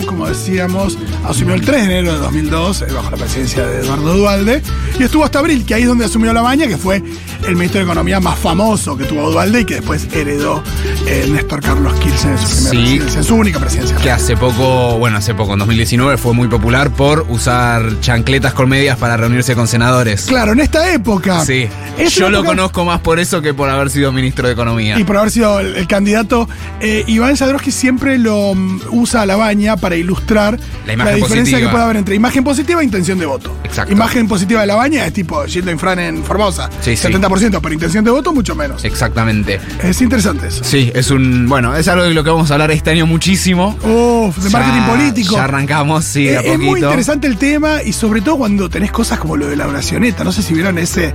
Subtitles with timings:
[0.00, 4.16] Como decíamos, asumió el 3 de enero de 2002, eh, bajo la presidencia de Eduardo
[4.16, 4.62] Dualde,
[4.98, 7.02] y estuvo hasta abril, que ahí es donde asumió la baña, que fue
[7.46, 10.62] el ministro de Economía más famoso que tuvo Dualde y que después heredó
[11.06, 13.96] eh, Néstor Carlos Kirchner en su, primera sí, presidencia, su única presidencia.
[13.96, 18.68] Que hace poco, bueno, hace poco, en 2019, fue muy popular por usar chancletas con
[18.68, 20.26] medias para reunirse con senadores.
[20.26, 21.44] Claro, en esta época.
[21.44, 21.68] Sí.
[22.10, 24.98] Yo lo conozco más por eso que por haber sido ministro de Economía.
[24.98, 26.48] Y por haber sido el, candidato.
[26.80, 31.68] Eh, Iván Sadrowski siempre lo mm, usa a la baña para ilustrar la, diferencia que
[31.68, 33.56] puede haber entre imagen positiva e intención de voto.
[33.64, 33.92] Exacto.
[33.92, 36.70] Imagen positiva de la baña es tipo Gilda Infran en Formosa.
[36.80, 38.84] Sí, 70% 50% por intención de voto, mucho menos.
[38.84, 39.60] Exactamente.
[39.82, 40.64] Es interesante eso.
[40.64, 41.48] Sí, es un.
[41.48, 43.76] Bueno, es algo de lo que vamos a hablar este año muchísimo.
[43.82, 45.34] Uf, de marketing político.
[45.34, 46.54] Ya arrancamos, sí, de a poquito.
[46.54, 49.66] Es muy interesante el tema y sobre todo cuando tenés cosas como lo de la
[49.66, 50.24] oracioneta.
[50.24, 51.14] No sé si vieron ese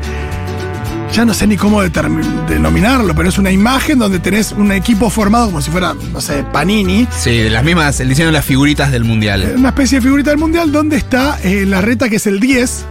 [1.13, 5.47] ya no sé ni cómo denominarlo, pero es una imagen donde tenés un equipo formado
[5.47, 7.07] como si fuera, no sé, Panini.
[7.17, 9.53] Sí, las mismas, el diseño de las figuritas del mundial.
[9.57, 12.85] Una especie de figurita del mundial donde está eh, la reta que es el 10.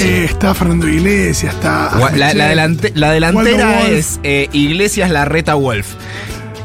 [0.00, 1.90] Eh, está Fernando Iglesias, está.
[2.16, 5.86] La, la delante- la delantera es eh, Iglesias Larreta Wolf.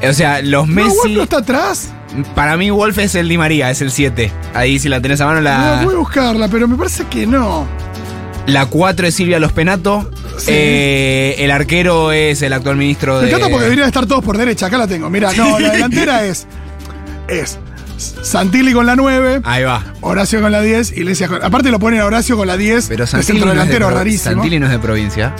[0.07, 0.89] O sea, los No, Messi.
[0.97, 1.89] Wolf no está atrás.
[2.35, 4.31] Para mí, Wolf es el Di María, es el 7.
[4.53, 7.27] Ahí, si la tenés a mano, No, la, voy a buscarla, pero me parece que
[7.27, 7.67] no.
[8.47, 10.09] la 4 es Silvia Los Penato.
[10.37, 10.45] Sí.
[10.51, 13.27] Eh, el arquero es el actual ministro Me de.
[13.27, 14.67] encanta porque deberían estar todos por derecha.
[14.67, 15.09] Acá la tengo.
[15.09, 16.47] Mira, no, la delantera es.
[17.27, 17.59] Es
[17.99, 19.41] Santilli con la 9.
[19.43, 19.93] Ahí va.
[20.01, 21.43] Horacio con la 10, Iglesias con.
[21.43, 22.87] Aparte lo ponen a Horacio con la 10.
[22.87, 24.35] Pero Santilli no, es de, delantero, rarísimo.
[24.35, 25.33] Santilli no es de provincia.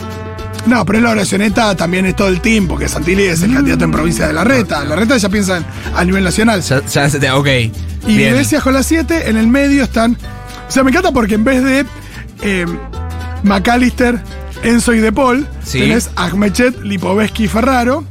[0.66, 3.84] No, pero es la oracioneta también es todo el team, porque Santilli es el candidato
[3.84, 4.84] en provincia de la Reta.
[4.84, 5.64] La Reta ya piensa en-
[5.96, 6.60] a nivel nacional.
[6.60, 7.46] Ya, ya ok.
[7.48, 8.30] Y Bien.
[8.32, 10.18] Iglesias con la 7, en el medio están.
[10.68, 11.86] O sea, me encanta porque en vez de
[12.42, 12.66] eh,
[13.42, 14.20] McAllister,
[14.62, 15.80] Enzo y De Paul, Sí.
[15.80, 18.04] tenés Ahmechet, Lipovetsky y Ferraro.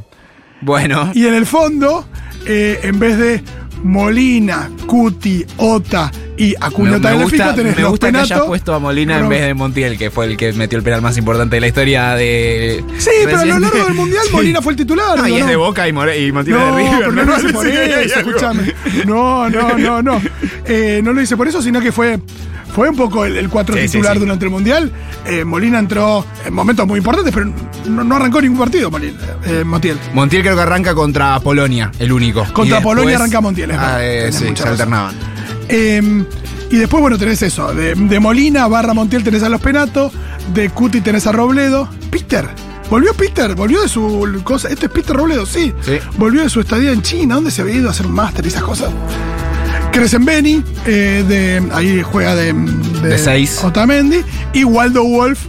[0.60, 1.10] Bueno.
[1.14, 2.06] Y en el fondo,
[2.46, 3.42] eh, en vez de
[3.82, 8.46] Molina, Cuti, Ota y Acuña Me, me gusta, tenés me gusta que hayas Penato.
[8.46, 11.16] puesto a Molina en vez de Montiel, que fue el que metió el penal más
[11.18, 12.82] importante de la historia de.
[12.98, 14.32] Sí, pero a lo largo del Mundial Sí.
[14.32, 15.18] Molina fue el titular.
[15.18, 16.98] No, y es de Boca y, More- y Montiel No, de River.
[16.98, 18.74] pero no lo hice por eso, escúchame.
[19.06, 20.20] No, no, no, no.
[20.72, 22.20] Eh, no lo hice por eso, sino que fue,
[22.74, 24.20] fue un poco el, el cuatro Sí, sí, titular sí.
[24.20, 24.92] durante el Mundial.
[25.26, 27.52] Eh, Molina entró en momentos muy importantes, pero
[27.88, 29.98] no, no arrancó ningún partido, Molina, eh, Montiel.
[30.14, 32.44] Montiel creo que arranca contra Polonia, el único.
[32.52, 34.04] Contra Polonia arranca Montiel, es Ah, verdad.
[34.04, 35.14] eh, sí, se alternaban.
[35.68, 36.24] Eh,
[36.70, 37.74] y después, bueno, tenés eso.
[37.74, 40.10] De, de Molina barra Montiel tenés a los Penato.
[40.54, 41.88] De Cuti tenés a Robledo.
[42.10, 42.48] Peter.
[42.88, 44.68] Volvió Peter, volvió de su cosa.
[44.68, 45.72] Este es Peter Robledo, sí.
[45.80, 45.98] Sí.
[46.16, 47.36] Volvió de su estadía en China.
[47.36, 48.90] ¿Dónde se había ido a hacer máster y esas cosas?
[49.92, 53.60] Crecen Beni, eh, de, ahí juega de, De seis.
[53.62, 54.20] Otamendi.
[54.52, 55.40] Y Waldo Wolf,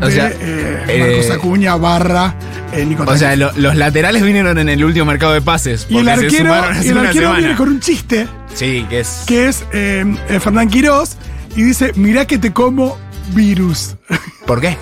[0.00, 2.34] de O sea, eh, eh, Marcos Acuña barra
[2.72, 5.86] eh, O sea, lo- los laterales vinieron en el último mercado de pases.
[5.90, 8.26] Y el arquero, y el arquero viene con un chiste.
[8.54, 9.24] Sí, que es.
[9.26, 10.04] que es eh,
[10.40, 11.16] Fernán Quirós,
[11.54, 12.96] y dice, mirá que te como
[13.34, 13.96] virus.
[14.46, 14.76] ¿Por qué?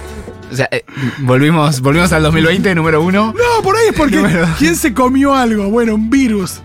[0.51, 0.85] O sea, eh,
[1.19, 3.35] volvimos, volvimos al 2020, número uno.
[3.37, 4.23] No, por ahí es porque
[4.59, 5.69] ¿quién se comió algo?
[5.71, 6.61] Bueno, un virus.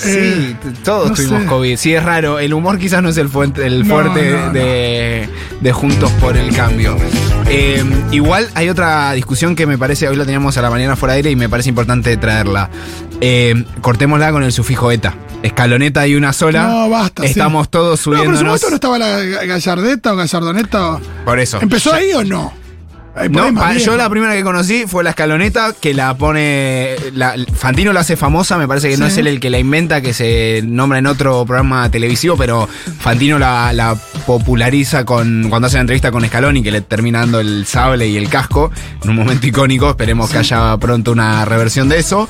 [0.00, 1.46] Sí, Eh, todos no tuvimos sé.
[1.48, 1.76] COVID.
[1.76, 2.38] Sí, es raro.
[2.38, 4.52] El humor quizás no es el, fuente, el No, fuerte no, no.
[4.52, 5.28] de,
[5.60, 6.96] de Juntos por el Cambio.
[7.48, 11.14] Eh, igual hay otra discusión que me parece, hoy la teníamos a la mañana fuera
[11.14, 12.70] de aire y me parece importante traerla.
[13.20, 15.14] Eh, cortémosla con el sufijo eta.
[15.42, 16.66] Escaloneta y una sola.
[16.66, 17.30] No, basta, sí.
[17.30, 18.44] Estamos todos No, pero en su subiéndonos.
[18.44, 20.90] momento no estaba la Ga- Gallardeta o Gallardoneta.
[20.92, 21.58] o- Por eso.
[21.60, 22.52] ¿Empezó Ya- ahí o no?
[23.28, 26.94] No, pa- yo la primera que conocí fue la escaloneta que la pone.
[27.12, 30.00] la- Fantino la hace famosa, me parece que no es él el que la inventa,
[30.00, 32.68] que se nombra en otro programa televisivo, pero
[33.00, 37.40] Fantino la, la populariza con cuando hace la entrevista con Scaloni, que le termina dando
[37.40, 38.70] el sable y el casco,
[39.02, 39.90] en un momento icónico.
[39.90, 42.28] Esperemos que haya pronto una reversión de eso.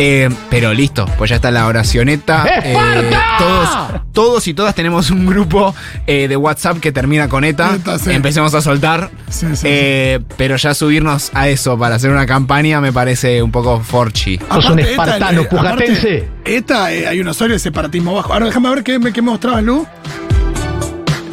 [0.00, 2.46] Eh, pero listo, pues ya está la oracioneta.
[2.62, 3.68] Eh, todos,
[4.12, 5.74] todos y todas tenemos un grupo
[6.06, 7.74] eh, de WhatsApp que termina con ETA.
[7.74, 8.12] ETA, sí.
[8.12, 9.10] Empecemos a soltar.
[9.28, 13.50] Sí, sí, Eh, pero ya subirnos a eso para hacer una campaña me parece un
[13.50, 14.38] poco forchi.
[14.52, 16.16] Sos un ETA, espartano eh, pujatense.
[16.28, 18.32] aparte, ETA, eh, hay una historia de separatismo bajo.
[18.32, 19.84] Ahora déjame ver qué, me- qué me mostrabas, Lu.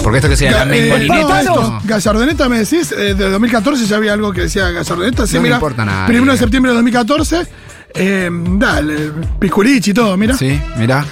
[0.03, 1.27] Porque esto que sea la Ga- eh, membolineta.
[1.27, 1.81] no, esto, no.
[1.83, 5.25] Gallardoneta me decís, eh, de 2014 ya había algo que decía Gallardoneta.
[5.25, 7.47] Sí, No me mira, importa nada, Primero de septiembre de 2014.
[7.95, 10.35] Eh, dale, Pisculichi y todo, mira.
[10.37, 11.05] Sí, mirá.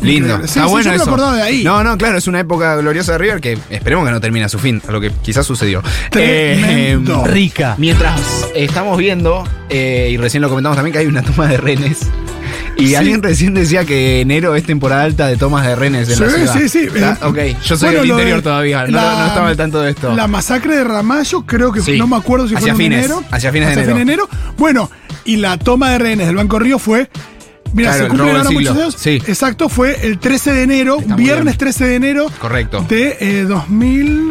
[0.00, 0.36] Lindo.
[0.38, 1.04] Sí, Está sí, bueno yo me eso.
[1.06, 1.64] acordaba de ahí.
[1.64, 4.48] No, no, claro, es una época gloriosa de River que esperemos que no termine a
[4.48, 5.82] su fin, a lo que quizás sucedió.
[6.10, 7.24] Tremendo.
[7.26, 7.74] Eh, Rica.
[7.78, 12.02] Mientras estamos viendo, eh, y recién lo comentamos también, que hay una toma de renes.
[12.76, 12.94] Y Sí.
[12.94, 16.30] alguien recién decía que enero es temporada alta de tomas de renes en Sí, la
[16.30, 16.56] ciudad.
[16.60, 16.78] sí, sí.
[16.94, 17.18] ¿Está?
[17.20, 17.26] Eh,
[17.56, 19.90] ok, yo soy bueno, del interior de todavía, no, la- no estaba al tanto de
[19.90, 20.14] esto.
[20.14, 21.98] La masacre de Ramallo, creo que Sí.
[21.98, 23.24] no me acuerdo si fue Hacia en fines, enero.
[23.32, 24.28] hacia fines de fin enero.
[24.56, 24.88] Bueno,
[25.28, 27.10] y la toma de rehenes del Banco Río fue
[27.74, 28.96] Mira, Claro, se cumplen ahora muchos años.
[28.98, 29.22] Sí.
[29.26, 31.58] Exacto, fue el 13 de enero, Está viernes bien.
[31.58, 32.84] 13 de enero Correcto.
[32.88, 34.30] de eh, 2000.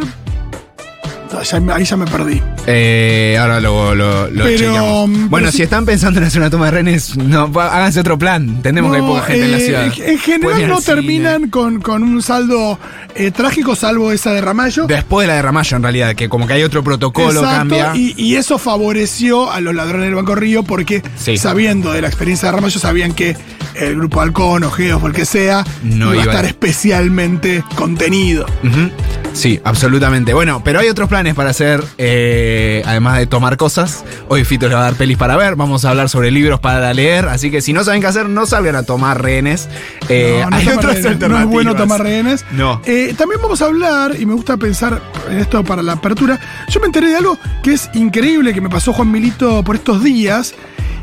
[1.74, 2.42] Ahí ya me perdí.
[2.66, 5.30] Eh, ahora lo, lo, lo Pero, chequeamos.
[5.30, 8.48] Bueno, si están pensando en hacer una toma de no, va- háganse otro plan.
[8.48, 9.94] Entendemos que hay poca gente en la eh, ciudad.
[10.10, 12.80] En general no terminan con, con un saldo
[13.16, 14.86] eh, trágico, salvo esa de Ramallo.
[14.88, 17.95] Después de la de Ramallo, en realidad, que como que hay otro protocolo, Exacto, cambia.
[17.95, 21.38] Y, y eso favoreció a los ladrones del Banco Río porque Sí.
[21.38, 23.36] sabiendo de la experiencia de Ramallo sabían que
[23.75, 26.45] el grupo Halcón o Geos o el que sea No iba a iba a- estar
[26.45, 28.45] especialmente contenido.
[28.63, 28.89] Ujú.
[29.38, 30.34] Sí, absolutamente.
[30.34, 34.04] Bueno, pero hay otros planes para hacer, eh, además de tomar cosas.
[34.30, 36.92] Hoy Fito le va a dar pelis para ver, vamos a hablar sobre libros para
[36.94, 39.69] leer, así que si no saben qué hacer, no salgan a tomar rehenes.
[40.10, 41.54] Eh, No, no hay tomar otras rehenes, no es alternativas.
[41.54, 42.45] bueno tomar rehenes.
[42.51, 42.81] No.
[42.86, 45.00] Eh, también vamos a hablar, y me gusta pensar
[45.30, 46.39] en esto para la apertura.
[46.69, 50.04] Yo me enteré de algo que es increíble que me pasó Juan Milito por estos
[50.04, 50.56] días.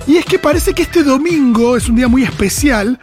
[0.09, 2.99] Y es que parece que este domingo es un día muy especial.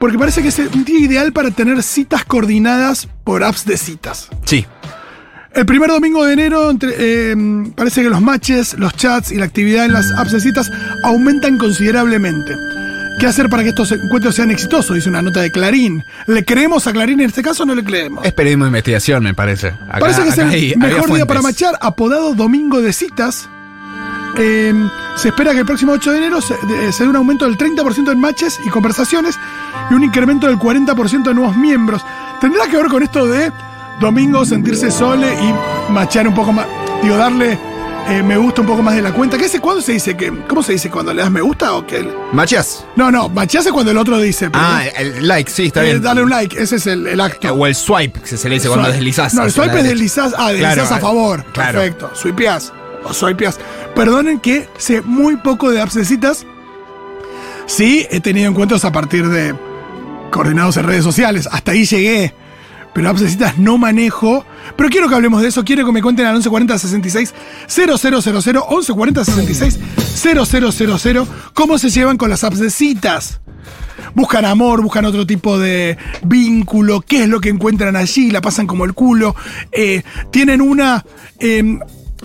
[0.00, 4.28] Porque parece que es un día ideal para tener citas coordinadas por apps de citas.
[4.46, 4.66] Sí.
[5.52, 7.36] El primer domingo de enero entre- eh,
[7.76, 10.70] parece que los matches, los chats y la actividad en las apps de citas
[11.04, 12.54] aumentan considerablemente.
[13.18, 14.96] ¿Qué hacer para que estos encuentros sean exitosos?
[14.96, 16.02] Dice una nota de Clarín.
[16.26, 18.24] ¿Le creemos a Clarín en este caso o no le creemos?
[18.24, 19.68] Es periodismo de investigación, me parece.
[19.68, 23.50] Acá- Parece que es el hay- mejor día para machar, apodado Domingo de Citas.
[24.36, 24.72] Eh,
[25.16, 27.58] se espera que el próximo 8 de enero se, de- se dé un aumento del
[27.58, 29.38] 30% en matches y conversaciones
[29.90, 32.02] y un incremento del 40% de nuevos miembros.
[32.40, 33.52] ¿Tendrá que ver con esto de
[34.00, 36.66] domingo sentirse sole y machar un poco más?
[37.02, 37.58] Digo, darle
[38.08, 39.36] eh, me gusta un poco más de la cuenta.
[39.36, 40.32] ¿Qué se, ¿Cuándo se dice que.?
[40.48, 40.88] ¿Cómo se dice?
[40.90, 42.08] ¿Cuando le das me gusta o que.?
[42.32, 42.84] ¿Machas?
[42.96, 44.48] No, no, macheas es cuando el otro dice.
[44.48, 46.02] pero- Ah, el like, sí, está Eh, bien.
[46.02, 47.52] dale un like, ese es el, el acto.
[47.52, 49.34] O el swipe, que se le dice cuando deslizás.
[49.34, 50.34] No, el swipe es deslizás.
[50.38, 51.44] Ah, deslizás Claro, a favor.
[51.52, 51.78] claro.
[51.80, 52.10] Perfecto.
[52.14, 52.72] Swipeás.
[53.04, 53.58] O swipeás.
[53.94, 56.46] Perdonen que sé muy poco de apps de citas.
[57.66, 59.54] Sí, he tenido encuentros a partir de
[60.30, 61.48] coordinados en redes sociales.
[61.50, 62.34] Hasta ahí llegué.
[62.92, 64.44] Pero apps de citas no manejo.
[64.76, 65.64] Pero quiero que hablemos de eso.
[65.64, 67.34] Quiero que me cuenten al 1140 66
[67.68, 69.78] 000 1140 66
[71.02, 73.40] 000 cómo se llevan con las apps de citas.
[74.14, 78.66] Buscan amor, buscan otro tipo de vínculo, qué es lo que encuentran allí, la pasan
[78.66, 79.36] como el culo.
[79.70, 80.02] Eh,
[80.32, 81.04] tienen una.
[81.38, 81.78] eh,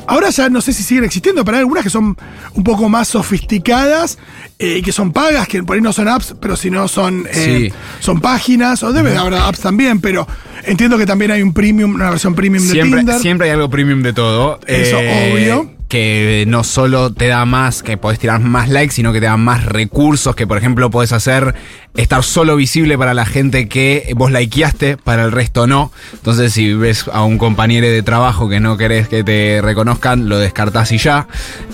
[0.07, 2.17] ahora ya no sé si siguen existiendo, pero hay algunas que son
[2.53, 4.17] un poco más sofisticadas
[4.59, 7.25] eh, y que son pagas, que por ahí no son apps, pero si no son,
[7.31, 7.73] eh, Sí.
[7.99, 10.27] son páginas, o debe haber apps también, pero
[10.63, 13.19] entiendo que también hay un premium, una versión premium de Siempre, Tinder.
[13.19, 14.59] siempre hay algo premium de todo.
[14.67, 15.74] Eh, Eso, obvio.
[15.87, 19.37] Que no solo te da más, que podés tirar más likes, sino que te da
[19.37, 21.53] más recursos, que por ejemplo podés hacer
[21.95, 25.91] estar solo visible para la gente que vos likeaste, para el resto no.
[26.13, 30.39] Entonces si ves a un compañero de trabajo que no querés que te reconozcan, lo
[30.39, 31.27] descartás y ya.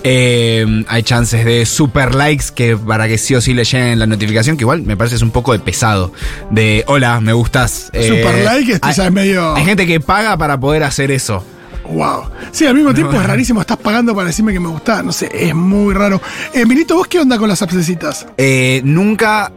[0.04, 4.08] Eh, hay chances de super likes que para que sí o sí le lleguen la
[4.08, 6.12] notificación, que igual me parece es un poco de pesado.
[6.50, 7.90] De hola, me gustas.
[7.94, 11.12] Eh, Super like, esto hay- ya es medio- Hay gente que paga para poder hacer
[11.12, 11.46] eso.
[11.90, 12.26] Wow.
[12.52, 15.02] Sí, al mismo tiempo es rarísimo, estás pagando para decirme que me gusta.
[15.04, 16.22] No sé, es muy raro.
[16.54, 18.26] Eh, Milito, ¿vos qué onda con las appsecitas?
[18.38, 19.52] Eh, nunca.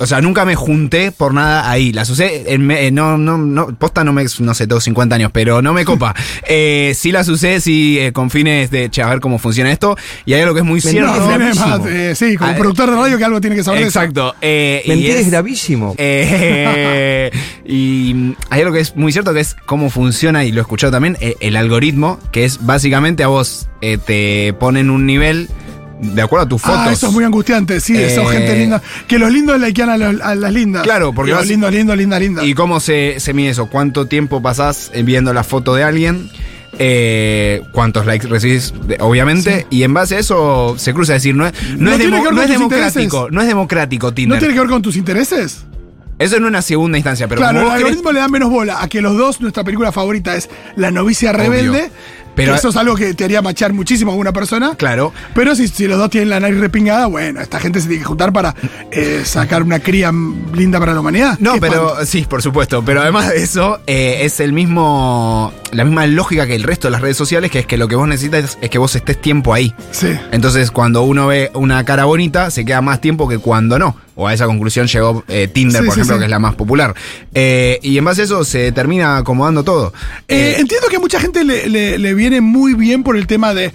[0.00, 1.92] O sea, nunca me junté por nada ahí.
[1.92, 2.52] Las usé.
[2.54, 3.68] en me- eh, no, no, no.
[3.76, 4.24] Posta no me.
[4.40, 6.14] No sé, tengo 50 años, pero no me copa.
[6.50, 8.88] Eh, sí las usé, sí, eh, con fines de.
[8.90, 9.96] Che, a ver cómo funciona esto.
[10.24, 11.12] Y hay algo que es muy cierto.
[11.14, 13.80] No, tiene más, eh, sí, como Ah, productor de radio que algo tiene que saber
[13.82, 13.98] de eso.
[14.00, 14.34] Exacto.
[14.40, 15.94] eh, y es, es- gravísimo.
[15.98, 17.30] Eh,
[17.66, 20.90] y hay algo que es muy cierto que es cómo funciona, y lo he escuchado
[20.92, 25.48] también, eh, el algoritmo, que es básicamente a vos eh, te ponen un nivel
[26.00, 26.78] de acuerdo a tus fotos.
[26.80, 28.80] Ah, eso es muy angustiante, sí, Eh, son gente linda.
[29.06, 30.82] Que los lindos likean a, los- a las lindas.
[30.82, 32.44] Claro, porque los lindos, lindos, linda, linda.
[32.44, 33.66] ¿Y cómo se, se mide eso?
[33.66, 36.30] ¿Cuánto tiempo pasás viendo la foto de alguien?
[36.78, 38.72] Eh, ¿Cuántos likes recibís?
[39.00, 39.66] Obviamente.
[39.70, 41.16] Y en base a eso se cruza.
[41.16, 42.62] Es decir, no es, no ¿No es, demo- no es democrático.
[42.62, 43.12] intereses?
[43.32, 44.38] No es democrático ¿No Tinder.
[44.38, 45.64] tiene que ver con tus intereses?
[46.18, 47.26] Eso en una segunda instancia.
[47.28, 49.92] Pero claro, el querés- algoritmo le da menos bola a que los dos, nuestra película
[49.92, 51.90] favorita es La novicia rebelde.
[52.44, 54.74] Pero- eso es algo que te haría machar muchísimo a una persona.
[54.76, 55.12] Claro.
[55.34, 58.06] Pero si, si los dos tienen la nariz repingada, bueno, esta gente se tiene que
[58.08, 58.54] juntar para
[58.90, 60.12] eh, sacar una cría
[60.54, 61.36] linda para la humanidad.
[61.40, 62.82] No, pero sí, por supuesto.
[62.84, 65.52] Pero además de eso, eh, es el mismo.
[65.72, 67.94] La misma lógica que el resto de las redes sociales, que es que lo que
[67.96, 69.74] vos necesitas es que vos estés tiempo ahí.
[69.90, 70.08] Sí.
[70.32, 73.96] Entonces, cuando uno ve una cara bonita, se queda más tiempo que cuando no.
[74.14, 76.20] O a esa conclusión llegó eh, Tinder, Sí, por sí, ejemplo, sí.
[76.20, 76.94] que es la más popular.
[77.34, 79.92] Eh, y en base a eso se termina acomodando todo.
[80.26, 83.26] Eh, Eh, entiendo que a mucha gente le, le- le viene muy bien por el
[83.26, 83.72] tema de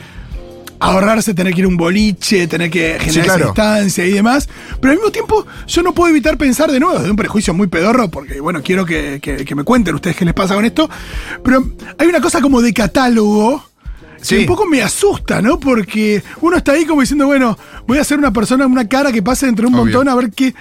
[0.84, 3.46] ahorrarse tener que ir a un boliche, tener que generar claro.
[3.48, 4.50] distancia y demás.
[4.82, 7.68] Pero al mismo tiempo, yo no puedo evitar pensar de nuevo, de un prejuicio muy
[7.68, 10.90] pedorro, porque bueno, quiero que, que- que me cuenten ustedes qué les pasa con esto.
[11.44, 11.66] Pero
[11.98, 13.64] hay una cosa como de catálogo
[14.22, 14.36] Sí.
[14.36, 15.60] que un poco me asusta, ¿no?
[15.60, 19.22] Porque uno está ahí como diciendo, bueno, voy a ser una persona, una cara que
[19.22, 19.84] pase entre un Obvio.
[19.86, 20.54] montón a ver qué.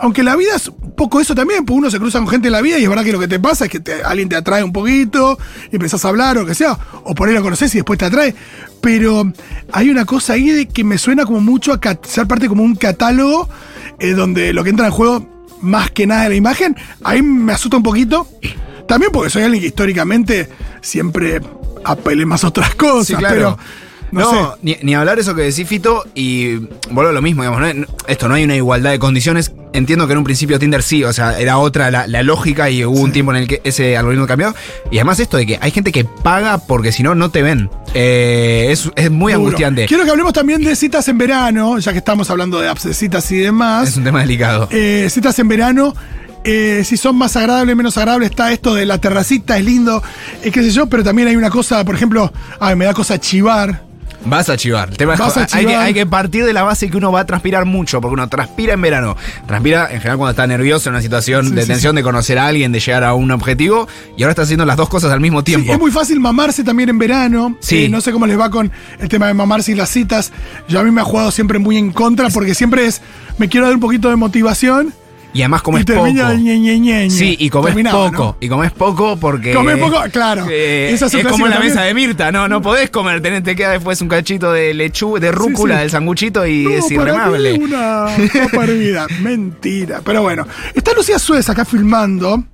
[0.00, 2.52] Aunque la vida es un poco eso también, pues uno se cruza con gente en
[2.52, 4.36] la vida y es verdad que lo que te pasa es que te- alguien te
[4.36, 5.38] atrae un poquito
[5.72, 8.04] y empezás a hablar o que sea, o por ahí lo conoces y después te
[8.04, 8.34] atrae.
[8.80, 9.32] Pero
[9.72, 12.76] hay una cosa ahí de que me suena como mucho a ser parte como un
[12.76, 13.48] catálogo
[13.98, 15.26] eh, donde lo que entra en juego
[15.62, 18.28] más que nada de la imagen, ahí me asusta un poquito.
[18.86, 20.48] También porque soy alguien que históricamente
[20.80, 21.40] siempre
[21.84, 23.34] apelé más a otras cosas, Sí, claro.
[23.34, 23.58] pero
[24.12, 24.58] no, No, sé.
[24.62, 26.56] Ni, ni hablar eso que decís, Fito, y
[26.90, 27.86] vuelvo a lo mismo, digamos, ¿no?
[28.06, 29.52] esto no hay una igualdad de condiciones.
[29.72, 32.84] Entiendo que en un principio Tinder sí, o sea, era otra la, la lógica y
[32.84, 34.54] hubo un tiempo en el que ese algoritmo cambió.
[34.90, 37.68] Y además esto de que hay gente que paga porque si no, no te ven.
[37.94, 39.44] Eh, es, es muy Duro.
[39.44, 39.86] angustiante.
[39.86, 42.94] Quiero que hablemos también de citas en verano, ya que estamos hablando de apps de
[42.94, 43.88] citas y demás.
[43.90, 44.68] Es un tema delicado.
[44.70, 45.94] Eh, citas en verano,
[46.44, 50.02] eh, si son más agradables, menos agradables, está esto de la terracita, es lindo,
[50.42, 53.20] eh, qué sé yo, pero también hay una cosa, por ejemplo, ay, me da cosa
[53.20, 53.87] chivar.
[54.24, 54.90] Vas a chivar.
[54.90, 57.26] El tema es- hay, que, hay que partir de la base que uno va a
[57.26, 59.16] transpirar mucho, porque uno transpira en verano.
[59.46, 62.38] Transpira en general cuando está nervioso en una situación Sí, de sí, tensión, de conocer
[62.38, 65.20] a alguien, de llegar a un objetivo, y ahora está haciendo las dos cosas al
[65.20, 65.72] mismo tiempo.
[65.72, 67.56] es muy fácil mamarse también en verano.
[67.60, 67.84] Sí.
[67.84, 70.32] Eh, no sé cómo les va con el tema de mamarse y las citas.
[70.68, 73.00] Yo a mí me ha jugado siempre muy en contra porque siempre es,
[73.38, 74.92] me quiero dar un poquito de motivación
[75.34, 76.38] y además comes y termina poco.
[76.38, 77.10] ñe, ñe, ñe, ñe.
[77.10, 78.22] Sí, y comes Terminaba, poco.
[78.24, 78.36] ¿no?
[78.40, 79.52] Y comes poco porque.
[79.52, 80.46] Comés poco, claro.
[80.50, 81.74] Eh, Esa es es como la también.
[81.74, 85.20] mesa de Mirta, no, no podés comer, tenés, te queda después un cachito de lechuga,
[85.20, 85.80] de rúcula sí.
[85.80, 87.58] del sanguchito y No, es para irremable.
[87.58, 88.06] mí una
[88.62, 89.06] hervida.
[89.20, 90.00] Mentira.
[90.04, 92.44] Pero bueno, está Lucía Suez acá filmando.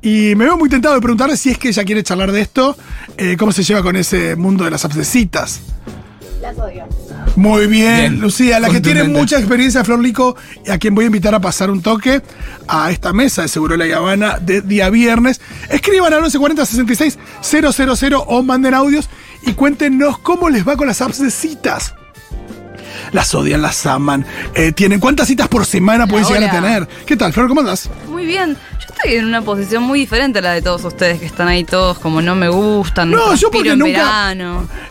[0.00, 2.76] Y me veo muy tentado de preguntarle si es que ella quiere charlar de esto,
[3.16, 5.62] eh, cómo se lleva con ese mundo de las citas.
[6.42, 6.84] Las odio.
[7.36, 11.04] Muy bien, Bien, Lucía, la que tiene mucha experiencia, Flor Lico, y a quien voy
[11.04, 12.22] a invitar a pasar un toque
[12.68, 15.40] a esta mesa de Seguro La Habana de día viernes.
[15.68, 19.08] Escriban al 1140 66 000 o manden audios
[19.42, 21.94] y cuéntenos cómo les va con las apps de citas.
[23.12, 24.24] Las odian, las aman.
[24.54, 26.88] eh, tienen ¿Cuántas citas por semana pueden llegar a tener?
[27.06, 27.48] ¿Qué tal, Flor?
[27.48, 27.88] ¿Cómo andas?
[28.08, 28.56] Muy bien.
[28.72, 31.64] Yo estoy en una posición muy diferente a la de todos ustedes que están ahí
[31.64, 34.34] todos como no me gustan, No, yo porque en nunca-.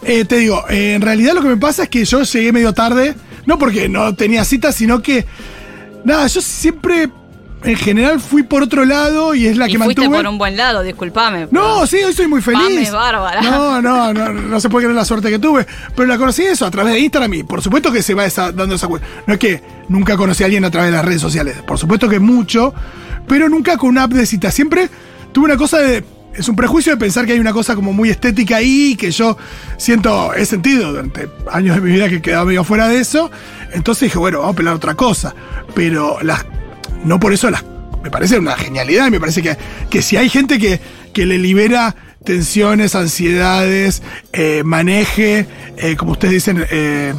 [0.03, 2.73] Eh, te digo, eh, en realidad lo que me pasa es que yo llegué medio
[2.73, 3.15] tarde,
[3.45, 5.25] no porque no tenía citas, sino que,
[6.03, 7.09] nada, yo siempre,
[7.63, 10.17] en general, fui por otro lado y es la y que fuiste mantuve.
[10.23, 11.47] por un buen lado, discúlpame.
[11.51, 12.91] No, sí, hoy soy muy feliz.
[12.91, 13.41] Bárbara.
[13.41, 15.65] No, no, no, no se puede creer la suerte que tuve.
[15.95, 18.51] Pero la conocí eso a través de Instagram y por supuesto que se va esa-
[18.51, 19.07] dando esa cuenta.
[19.27, 21.57] No es que nunca conocí a alguien a través de las redes sociales.
[21.65, 22.73] Por supuesto que mucho,
[23.27, 24.51] pero nunca con una app de cita.
[24.51, 24.89] Siempre
[25.31, 26.03] tuve una cosa de.
[26.35, 29.37] Es un prejuicio de pensar que hay una cosa como muy estética ahí, que yo
[29.77, 33.29] siento, he sentido durante años de mi vida que quedaba medio fuera de eso.
[33.71, 35.35] Entonces dije, bueno, vamos a pelar otra cosa.
[35.75, 36.43] Pero las
[37.03, 37.63] no por eso las.
[38.03, 39.55] Me parece una genialidad y me parece que,
[39.89, 40.79] que si hay gente que,
[41.13, 41.95] que le libera
[42.25, 44.01] tensiones, ansiedades,
[44.33, 45.45] eh, maneje,
[45.77, 47.13] eh, como ustedes dicen, eh,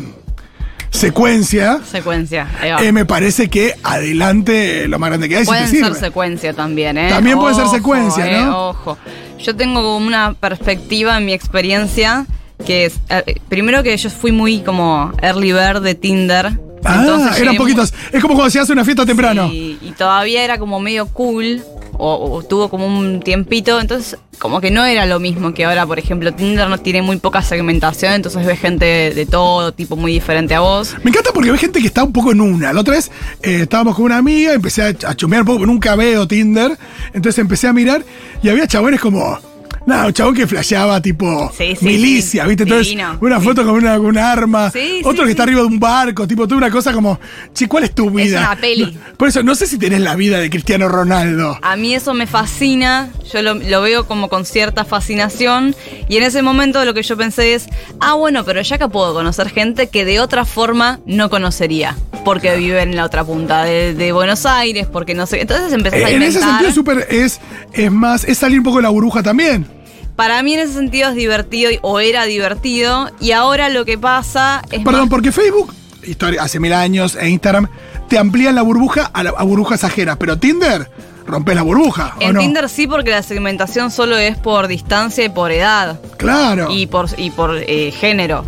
[0.90, 2.46] secuencia, Secuencia.
[2.60, 2.92] ahí va.
[2.92, 5.44] me parece que adelante lo más grande que hay.
[5.44, 5.98] si te Pueden ser sirve.
[6.00, 7.08] secuencia también, ¿eh?
[7.08, 8.68] También puede ser secuencia, ¿no?
[8.70, 8.98] Ojo.
[9.38, 12.26] Yo tengo como una perspectiva en mi experiencia
[12.64, 13.00] que es,
[13.48, 16.58] primero que yo fui muy como early bird de Tinder.
[16.84, 17.94] Ah, entonces eran llegué poquitos.
[18.12, 19.48] Es como cuando se hace una fiesta temprano.
[19.48, 21.62] Sí, y todavía era como medio cool,
[21.96, 25.86] o, o tuvo como un tiempito, entonces como que no era lo mismo que ahora,
[25.86, 29.94] por ejemplo, Tinder no tiene muy poca segmentación, entonces ves gente de, de todo tipo
[29.96, 30.96] muy diferente a vos.
[31.04, 32.72] Me encanta porque ve gente que está un poco en una.
[32.72, 33.10] La otra vez
[33.42, 36.76] eh, estábamos con una amiga, empecé a, a chumear un poco, nunca veo Tinder.
[37.12, 38.04] Entonces empecé a mirar
[38.42, 39.38] y había chabones como.
[39.86, 42.48] Nada, un chabón que flasheaba tipo Sí, sí, milicia, sí.
[42.48, 42.62] ¿viste?
[42.62, 44.70] Entonces, una foto con una, con un arma.
[44.70, 47.20] Sí, otro que está arriba de un barco, tipo, toda una cosa como.
[47.52, 48.40] Che, ¿cuál es tu vida?
[48.40, 48.86] una peli.
[48.94, 51.58] No, por eso, no sé si tenés la vida de Cristiano Ronaldo.
[51.62, 55.74] A mí eso me fascina, yo lo, lo veo como con cierta fascinación
[56.08, 57.66] y en ese momento lo que yo pensé es,
[58.00, 62.56] ah bueno, pero ya que puedo conocer gente que de otra forma no conocería, porque
[62.56, 66.10] vive en la otra punta de, de Buenos Aires, porque no sé, entonces empezás a
[66.10, 66.50] Eh, en ese inventar.
[66.50, 67.40] sentido, súper es,
[67.72, 69.66] es más, es salir un poco de la burbuja también.
[70.16, 74.62] Para mí en ese sentido es divertido o era divertido y ahora lo que pasa
[74.70, 75.72] es Perdón, más- porque Facebook,
[76.04, 77.68] historia, hace mil años, e Instagram,
[78.08, 80.88] te amplían la burbuja a, la- a burbujas ajenas, pero Tinder
[81.26, 82.40] rompes la burbuja, ¿o en no?
[82.40, 85.98] Tinder sí porque la segmentación solo es por distancia y por edad.
[86.18, 86.68] Claro.
[86.70, 88.44] y por, y por eh, género.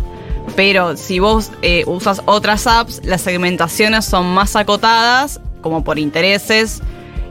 [0.55, 6.81] Pero si vos eh, usas otras apps, las segmentaciones son más acotadas, como por intereses.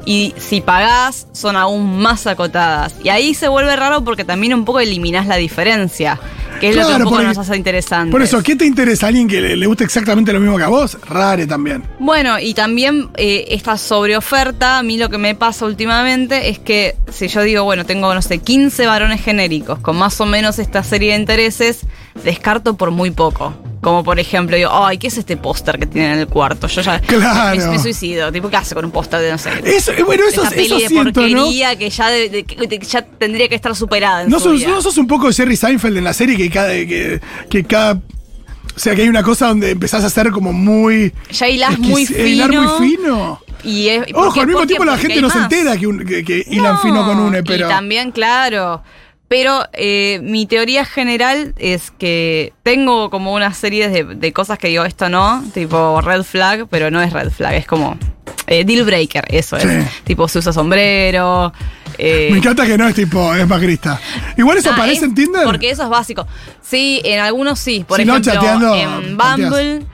[0.07, 2.95] Y si pagás, son aún más acotadas.
[3.03, 6.19] Y ahí se vuelve raro porque también un poco eliminás la diferencia.
[6.61, 8.13] Que es lo que un poco nos hace interesantes.
[8.13, 9.09] Por eso, ¿qué te interesa?
[9.09, 10.97] ¿Alguien que le, le guste exactamente lo mismo que a vos?
[11.07, 11.83] Rare también.
[11.99, 16.97] Bueno, y también eh, esta sobreoferta, a mí lo que me pasa últimamente es que
[17.13, 20.83] si yo digo, bueno, tengo, no sé, 15 varones genéricos con más o menos esta
[20.83, 21.81] serie de intereses,
[22.25, 23.55] descarto por muy poco.
[23.87, 26.67] Como por ejemplo, digo, ay, ¿qué es este póster que tienen en el cuarto?
[26.67, 27.57] Yo ya Claro.
[27.57, 28.33] me, me suicido.
[28.33, 30.75] Tipo, ¿qué hace con un póster de, no sé, Eso, bueno, eso, esta peli eso
[30.75, 31.13] de siento, ¿no?
[31.13, 34.59] porquería que ya, de- de- de- ya tendría que estar superada en ¿No su sos,
[34.59, 34.71] vida?
[34.71, 37.93] no sos un poco Jerry Seinfeld en la serie que cada, que, que cada.
[37.95, 41.13] O sea, que hay una cosa donde empezás a ser como muy.
[41.31, 42.63] Ya hilás muy exquis- hilar fino.
[42.81, 43.41] muy fino.
[43.63, 46.25] Y es, ¿por Ojo, al mismo tiempo la gente no se entera que, un- que,
[46.25, 47.67] que hilan No, fino con une, pero.
[47.67, 48.83] Y también, claro.
[49.29, 54.69] Pero eh, mi teoría general es que tengo como una serie de, de cosas que
[54.69, 57.99] digo, esto no, tipo red flag, pero no es red flag, es como
[58.47, 59.67] eh, deal breaker, eso Sí.
[59.69, 60.05] es.
[60.05, 61.53] Tipo, se usa sombrero.
[61.99, 64.01] eh, Me encanta que no es tipo, es macrista.
[64.37, 65.43] Igual eso ah, aparece es- en Tinder.
[65.45, 66.25] Porque eso es básico.
[66.63, 67.85] Sí, en algunos sí.
[67.87, 69.17] Por Si no, ejemplo, chateando, en.
[69.17, 69.87] Bumble,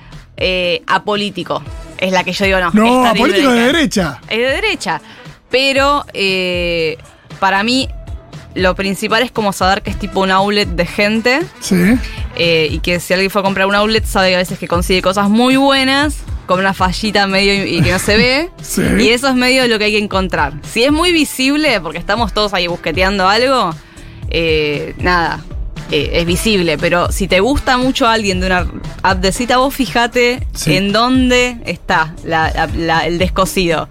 [0.86, 1.62] apolítico.
[1.96, 2.70] Es la que yo digo, no.
[2.72, 4.20] no, esta deal político de derecha.
[4.28, 5.00] es de derecha.
[5.50, 6.04] Pero
[7.40, 7.88] para mí
[8.54, 11.76] lo principal es como saber que es tipo un outlet de gente Sí.
[12.36, 14.68] eh, y que si alguien fue a comprar un outlet sabe que a veces que
[14.68, 16.16] consigue cosas muy buenas
[16.46, 18.50] con una fallita medio y, y que no se ve.
[18.62, 18.82] Sí.
[18.98, 20.52] Y eso es medio lo que hay que encontrar.
[20.70, 23.74] Si es muy visible, porque estamos todos ahí busqueteando algo,
[24.30, 25.40] eh, nada.
[25.90, 28.66] eh, es visible, pero si te gusta mucho alguien de una
[29.02, 30.74] app de cita, vos fíjate Sí.
[30.76, 33.88] en dónde está la- la- la- el descosido.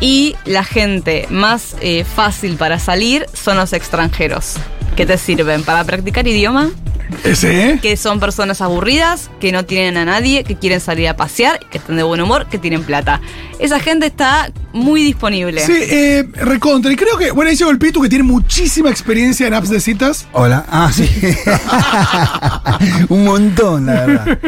[0.00, 4.56] Y la gente más eh, fácil para salir son los extranjeros.
[4.96, 5.62] que te sirven?
[5.62, 6.70] Para practicar idioma,
[7.24, 11.58] Ese, que son personas aburridas, que no tienen a nadie, que quieren salir a pasear,
[11.70, 13.20] que están de buen humor, que tienen plata.
[13.58, 15.60] Esa gente está muy disponible.
[15.64, 16.92] Sí, eh, recontra.
[16.92, 19.80] Y creo que, bueno, ahí llegó el Pitu que tiene muchísima experiencia en apps de
[19.80, 20.26] citas.
[20.32, 20.64] Hola.
[20.70, 21.08] Ah, sí.
[23.08, 24.38] un montón, la verdad.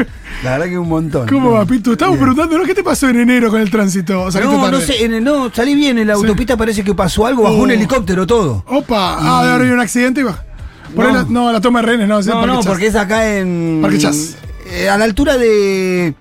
[0.44, 1.28] La verdad que un montón.
[1.28, 1.92] ¿Cómo va, Pitu?
[1.92, 2.26] Estamos Bien.
[2.26, 2.64] preguntando, ¿no?
[2.64, 4.22] ¿Qué te pasó en enero con el tránsito?
[4.22, 6.84] O sea, ¿qué te No, no sé, en no, salí bien, en la autopista parece
[6.84, 7.62] que pasó algo, bajó Oh.
[7.64, 8.64] un helicóptero todo.
[8.68, 10.44] Opa, ah, debe haber un accidente y va.
[10.94, 11.10] No.
[11.12, 13.80] la, no, la toma de rehenes, no, es No, no, porque es acá en.
[13.82, 14.36] Parque Chas.
[14.66, 16.14] eh, a la altura de.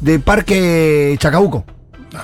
[0.00, 1.64] de Parque Chacabuco.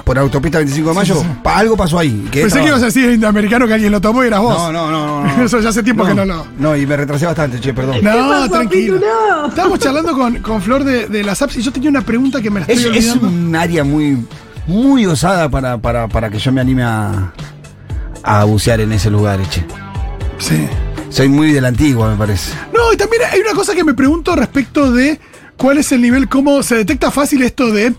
[0.05, 1.15] Por autopista 25 de mayo.
[1.17, 1.27] sí, sí.
[1.43, 2.11] Pa- algo pasó ahí.
[2.31, 4.57] que Pensé estaba- que ibas a decir indoamericano que alguien lo tomó y eras vos.
[4.57, 5.45] No, no, no, no, no.
[5.45, 6.47] Eso ya hace tiempo que no lo.
[6.61, 7.97] No, y me retrasé bastante, che, perdón.
[8.03, 9.01] No, tranquilo.
[9.49, 12.51] Estábamos charlando con, con Flor de, de las apps y yo tenía una pregunta que
[12.51, 13.29] me la Es, estoy es olvidando.
[13.49, 14.25] un área muy,
[14.69, 17.33] muy osada para, para, para que yo me anime a,
[18.23, 19.65] a bucear en ese lugar, che.
[20.39, 20.69] Sí.
[21.11, 22.53] Soy muy de la antigua, me parece.
[22.73, 25.21] No, y también hay una cosa que me pregunto respecto de
[25.57, 27.93] cuál es el nivel, cómo se detecta fácil esto de.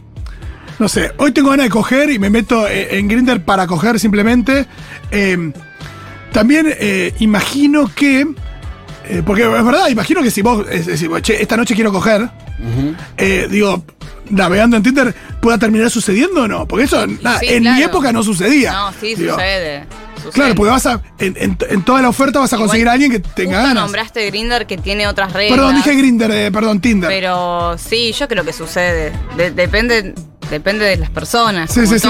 [0.80, 4.00] No sé, hoy tengo ganas de coger y me meto eh, en Grinder para coger
[4.00, 4.66] simplemente.
[5.12, 5.52] Eh,
[6.32, 8.26] también eh, imagino que.
[9.08, 12.30] eh, porque es verdad, imagino que si vos es decir, che, esta noche quiero coger,
[13.18, 13.84] eh, digo,
[14.30, 16.66] navegando en Tinder, ¿pueda terminar sucediendo o no?
[16.68, 18.72] Porque eso, nada, Sí, en mi época no sucedía.
[18.72, 19.86] No, sí, Digo, sucede.
[20.22, 20.32] Sucede.
[20.34, 21.02] Claro, porque vas a.
[21.20, 23.68] En, en- en toda la oferta vas a Igual, conseguir a alguien que tenga Justo
[23.68, 23.84] ganas.
[23.84, 25.58] nombraste Grinder que tiene otras reglas.
[25.58, 27.10] Perdón, dije Grinder, eh, perdón, Tinder.
[27.10, 29.12] Pero sí, yo creo que sucede.
[29.38, 30.14] De- depende,
[30.50, 31.72] depende de las personas.
[31.72, 32.08] Sí, sí, sí.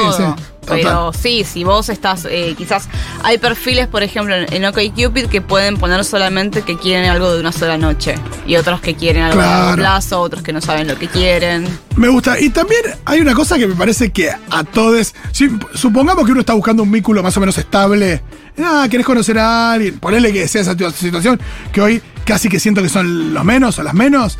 [0.62, 0.78] Total.
[0.78, 2.88] Pero sí, si vos estás, eh, quizás
[3.24, 7.52] hay perfiles, por ejemplo, en, OkCupid que pueden poner solamente que quieren algo de una
[7.52, 8.14] sola noche
[8.46, 9.60] y otros que quieren algo de Claro.
[9.66, 11.68] largo plazo, otros que no saben lo que quieren.
[11.96, 12.40] Me gusta.
[12.40, 15.14] Y también hay una cosa que me parece que a todos.
[15.32, 18.22] si- supongamos que uno está buscando un vínculo más o menos estable.
[18.64, 19.98] Ah, querés conocer a alguien.
[20.00, 21.40] Ponele que sea esa tu- situación,
[21.74, 24.38] que hoy casi que siento que son los menos o las menos.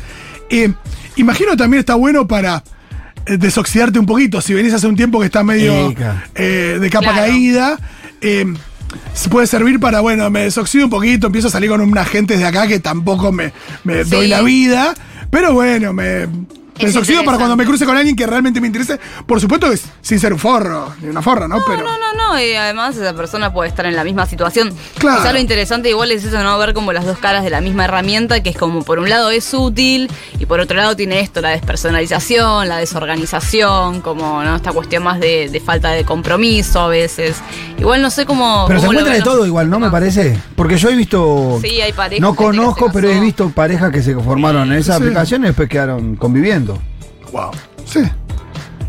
[0.50, 0.72] Eh,
[1.16, 2.62] imagino también está bueno para
[3.26, 4.40] desoxidarte un poquito.
[4.40, 5.94] Si venís hace un tiempo que está medio
[6.34, 7.18] eh, de capa Claro.
[7.28, 7.78] caída.
[8.20, 8.46] eh,
[9.14, 12.36] se puede servir para, bueno, me desoxido un poquito, empiezo a salir con una gente
[12.36, 13.52] de acá que tampoco me,
[13.84, 14.10] me Sí.
[14.10, 14.94] doy la vida.
[15.30, 16.26] Pero bueno, me,
[16.78, 18.98] me desoxido para cuando me cruce con alguien que realmente me interese.
[19.26, 21.58] Por supuesto que es sin ser un forro, ni una forra, ¿no?
[21.58, 21.82] No, Pero.
[21.82, 22.40] no, no, no.
[22.40, 24.72] Y además esa persona puede estar en la misma situación.
[24.98, 25.18] Claro.
[25.20, 26.56] Quizá lo interesante igual es eso, ¿no?
[26.58, 29.30] Ver como las dos caras de la misma herramienta, que es como por un lado
[29.30, 34.56] es útil y por otro lado tiene esto, la despersonalización, la desorganización, como, ¿no?
[34.56, 37.36] Esta cuestión más de, de falta de compromiso a veces.
[37.78, 38.64] Igual no sé cómo...
[38.66, 39.78] Pero se cómo encuentra de todo igual, ¿no?
[39.78, 40.38] Me parece.
[40.56, 41.58] Porque yo he visto.
[41.62, 45.02] Sí, hay parejas, No conozco, pero he visto parejas que se formaron en esa Sí.
[45.02, 46.71] aplicación y después quedaron conviviendo.
[47.32, 47.50] Wow.
[47.84, 48.00] Sí.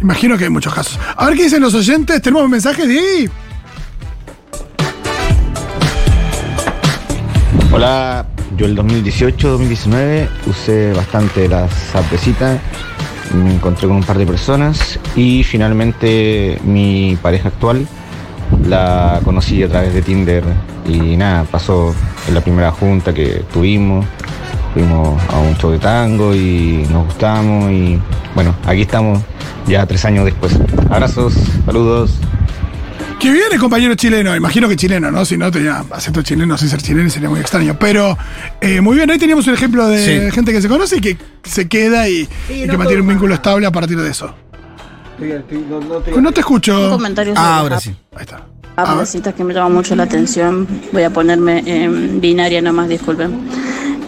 [0.01, 0.99] Imagino que hay muchos casos.
[1.15, 2.21] A ver qué dicen los oyentes.
[2.21, 3.29] Tenemos mensajes de ahí.
[7.71, 8.25] Hola,
[8.57, 12.27] yo el 2018-2019 usé bastante las apps
[13.33, 17.87] me encontré con un par de personas y finalmente mi pareja actual
[18.67, 20.43] la conocí a través de Tinder
[20.87, 21.95] y nada, pasó
[22.27, 24.05] en la primera junta que tuvimos
[24.73, 27.99] fuimos a un show de tango y nos gustamos y
[28.35, 29.21] bueno, aquí estamos
[29.67, 30.57] ya tres años después.
[30.89, 31.33] Abrazos,
[31.65, 32.11] saludos.
[33.19, 35.23] Que viene compañero chileno, imagino que chileno, ¿no?
[35.23, 37.77] Si no tenía acento chileno sin ser chileno sería muy extraño.
[37.79, 38.17] Pero
[38.59, 40.31] eh, muy bien, ahí teníamos un ejemplo de Sí.
[40.31, 43.65] gente que se conoce y que se queda y, y que mantiene un vínculo estable
[43.65, 44.33] a partir de eso.
[45.19, 46.89] No te Un escucho.
[46.91, 47.95] comentario sobre Ah, ahora sí.
[48.15, 48.37] Ahí está.
[48.75, 48.99] apps A ver.
[49.01, 50.67] de citas que me llama mucho la atención.
[50.91, 53.39] Voy a ponerme en binaria nomás, disculpen.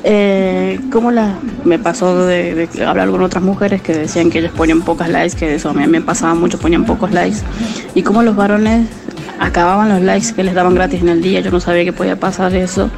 [0.08, 4.52] Eh, ¿Cómo la, me pasó de, de hablar con otras mujeres que decían que ellas
[4.56, 7.40] ponían pocas likes, que eso a mí me pasaba mucho, ponían pocos likes.
[7.96, 8.88] Y cómo los varones
[9.40, 12.20] acababan los likes que les daban gratis en el día, yo no sabía que podía
[12.20, 12.90] pasar eso.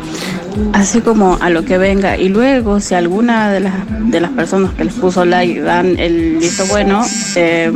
[0.74, 2.18] Así como a lo que venga.
[2.18, 3.74] Y luego, si alguna de las,
[4.12, 7.72] de las personas que les puso like dan el visto bueno, eh,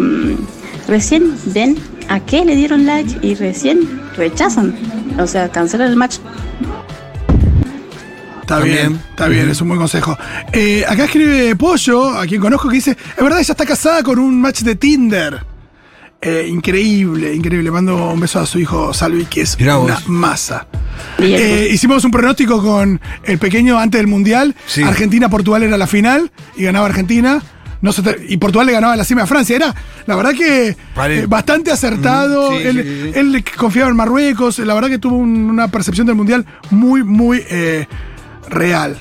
[0.88, 1.78] recién ven
[2.10, 4.76] a qué le dieron like y recién rechazan.
[5.20, 6.18] O sea, cancelan el match.
[8.52, 8.88] Está También.
[8.90, 10.18] bien, está bien, es un buen consejo.
[10.52, 14.20] Eh, acá escribe Pollo, a quien conozco, que dice: Es verdad, ella está casada con
[14.20, 15.46] un match de Tinder.
[16.22, 17.72] Eh, increíble, increíble.
[17.72, 20.10] Mando un beso a su hijo Salvi, que es Mirá una vos.
[20.10, 20.68] masa.
[21.18, 24.54] Eh, hicimos un pronóstico con el pequeño antes del Mundial.
[24.68, 24.84] Sí.
[24.84, 27.42] Argentina-Portugal era la final y ganaba Argentina.
[27.82, 29.56] No se te- y Portugal le ganaba la cima a Francia.
[29.56, 29.74] Era,
[30.06, 32.52] la verdad que Pare- eh, bastante acertado.
[32.52, 33.20] Mm, sí, él, sí, sí, sí.
[33.20, 34.60] él confiaba en Marruecos.
[34.60, 37.88] La verdad que tuvo un- una percepción del Mundial muy, muy eh,
[38.52, 38.98] real.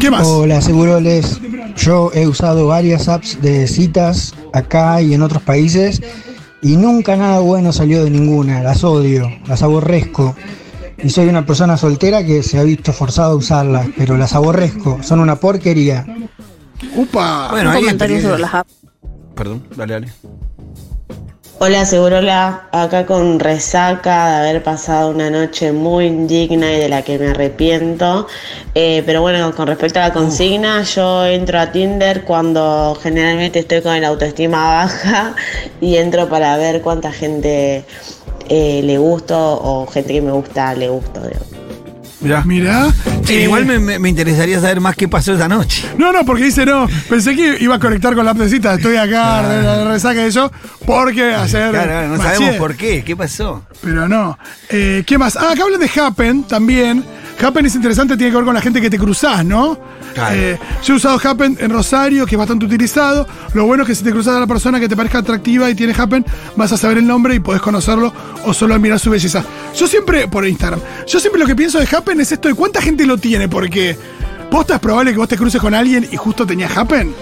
[0.00, 0.26] ¿Qué más?
[0.26, 1.40] Hola, Seguroles.
[1.76, 6.00] Yo he usado varias apps de citas acá y en otros países
[6.62, 8.62] y nunca nada bueno salió de ninguna.
[8.62, 10.34] Las odio, las aborrezco.
[11.02, 15.02] Y soy una persona soltera que se ha visto forzado a usarlas, pero las aborrezco.
[15.02, 16.06] Son una porquería.
[16.94, 17.48] Upa.
[17.50, 18.72] Bueno, un comentario sobre las apps.
[19.34, 20.12] Perdón, dale, dale.
[21.64, 27.02] Hola, Segurola, acá con resaca de haber pasado una noche muy indigna y de la
[27.02, 28.26] que me arrepiento.
[28.74, 33.80] Eh, pero bueno, con respecto a la consigna, yo entro a Tinder cuando generalmente estoy
[33.80, 35.36] con el autoestima baja
[35.80, 37.84] y entro para ver cuánta gente
[38.48, 41.20] eh, le gusto o gente que me gusta le gusto.
[41.20, 41.51] digamos.
[42.22, 42.42] Mirá.
[42.44, 42.88] Mirá.
[43.24, 45.84] Sí, eh, igual me, me- me interesaría saber más qué pasó esa noche.
[45.98, 46.86] No, no, porque dice no.
[47.08, 48.74] Pensé que iba a conectar con la app de cita.
[48.74, 50.50] Estoy acá, de la resaca de yo,
[50.86, 51.70] porque ayer.
[51.70, 52.34] Claro, claro, no maché.
[52.36, 53.64] sabemos por qué, qué pasó.
[53.82, 54.38] Pero no.
[54.70, 55.36] Eh, ¿Qué más?
[55.36, 57.04] Ah, acá hablan de Happen también.
[57.42, 59.76] Happen es interesante, tiene que ver con la gente que te cruzás, ¿no?
[60.14, 60.34] Claro.
[60.36, 63.26] Eh, yo he usado Happen en Rosario, que es bastante utilizado.
[63.54, 65.74] Lo bueno es que si te cruzas a la persona que te parezca atractiva y
[65.74, 66.24] tiene Happen,
[66.56, 68.12] vas a saber el nombre y podés conocerlo
[68.44, 69.44] o solo admirar su belleza.
[69.76, 72.80] Yo siempre, por Instagram, yo siempre lo que pienso de Happen es esto de cuánta
[72.80, 73.96] gente lo tiene, porque
[74.50, 77.14] posta es probable que vos te cruces con alguien y justo tenías Happen.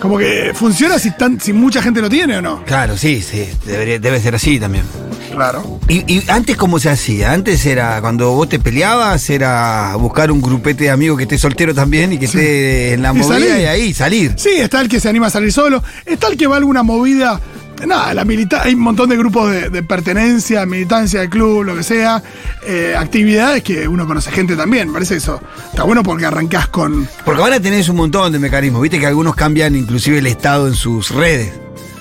[0.00, 2.64] Como que funciona si, tan, si mucha gente lo tiene o no.
[2.64, 4.84] Claro, sí, sí, debería- debe ser así también.
[5.32, 5.80] Claro.
[5.88, 7.32] Y, y antes, ¿cómo se hacía?
[7.32, 11.74] Antes era, cuando vos te peleabas, era buscar un grupete de amigos que esté soltero
[11.74, 13.60] también y que esté en la Y movida salir.
[13.60, 14.32] y ahí salir.
[14.36, 16.82] Sí, está el que se anima a salir solo, está el que va a alguna
[16.82, 17.40] movida.
[17.86, 21.76] Nada, la milita hay un montón de grupos de, de pertenencia, militancia del club, lo
[21.76, 22.22] que sea,
[22.66, 24.88] eh, actividades que uno conoce gente también.
[24.88, 25.40] Me parece eso.
[25.70, 27.08] Está bueno porque arrancás con.
[27.24, 28.82] Porque ahora tenés un montón de mecanismos.
[28.82, 31.52] Viste que algunos cambian inclusive el estado en sus redes.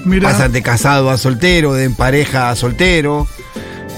[0.03, 3.27] Mira, Pasan de casado a soltero, de en pareja a soltero.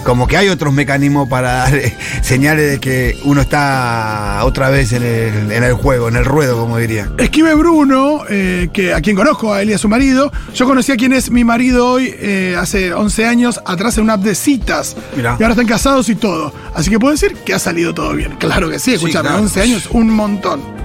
[0.03, 4.93] Como que hay otros mecanismos para dar eh, señales de que uno está otra vez
[4.93, 7.09] en el, en el juego, en el ruedo, como diría.
[7.17, 10.31] escribe Bruno, eh, que a quien conozco, a él y a su marido.
[10.55, 14.13] Yo conocí a quien es mi marido hoy, eh, hace 11 años, atrás en una
[14.13, 14.95] app de citas.
[15.15, 15.35] Mirá.
[15.39, 16.53] Y ahora están casados y todo.
[16.73, 18.35] Así que puedo decir que ha salido todo bien.
[18.37, 19.43] Claro que sí, escuchame, claro.
[19.43, 20.78] 11 años, un montón.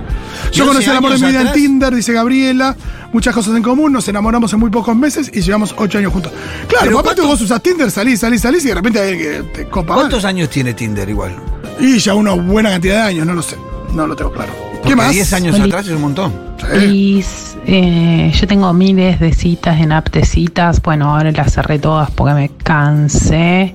[0.55, 2.77] Yo 11 conocí el amor de mi años vida en Tinder, dice Gabriela.
[3.12, 6.33] Muchas cosas en común, nos enamoramos en muy pocos meses y llevamos 8 años juntos.
[6.69, 9.69] Claro, Pero aparte ¿cuánto- vos usás Tinder, salís, salís, salís y de repente que te
[9.69, 10.31] copa ¿Cuántos mal.
[10.31, 11.35] años tiene Tinder igual?
[11.81, 13.57] Y ya una buena cantidad de años, no lo sé.
[13.93, 14.53] No lo tengo claro.
[14.73, 15.11] Porque ¿Qué más?
[15.12, 15.64] 10 años Oli.
[15.71, 16.33] atrás es un montón.
[16.79, 16.85] Sí.
[16.87, 17.25] Y
[17.67, 20.81] eh, yo tengo miles de citas en app de citas.
[20.83, 23.75] Bueno, ahora las cerré todas porque me cansé.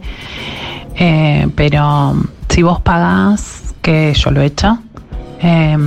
[0.95, 2.15] Eh, pero
[2.49, 4.79] si vos pagás, que yo lo he hecho,
[5.41, 5.77] eh,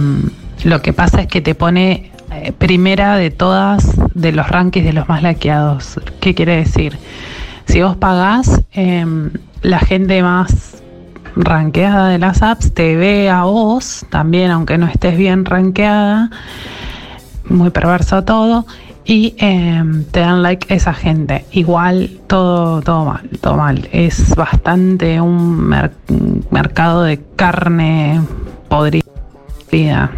[0.64, 4.92] lo que pasa es que te pone eh, primera de todas de los rankings de
[4.92, 6.00] los más laqueados.
[6.20, 6.98] ¿Qué quiere decir?
[7.66, 9.04] Si vos pagás, eh,
[9.62, 10.82] la gente más
[11.36, 16.30] ranqueada de las apps te ve a vos también, aunque no estés bien ranqueada,
[17.48, 18.66] muy perverso todo,
[19.04, 21.44] y eh, te dan like esa gente.
[21.52, 23.88] Igual todo, todo mal, todo mal.
[23.92, 25.92] Es bastante un mer-
[26.50, 28.20] mercado de carne
[28.68, 30.10] podrida.